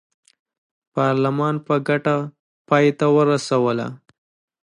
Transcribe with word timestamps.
پارلمان 0.95 1.55
په 1.67 1.75
ګټه 1.87 2.15
پای 2.69 2.85
ته 2.99 3.05
ورسوله. 3.15 3.87